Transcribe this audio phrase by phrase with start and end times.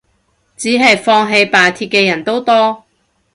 [0.57, 2.85] 只係放棄罷鐵嘅人都多